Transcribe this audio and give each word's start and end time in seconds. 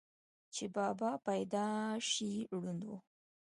چې 0.53 0.63
بابا 0.75 1.11
پېدائشي 1.25 2.33
ړوند 2.59 2.81
وو، 2.87 2.97